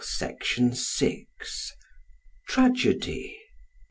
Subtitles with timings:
[0.03, 1.27] Section 6.
[2.49, 3.37] Tragedy.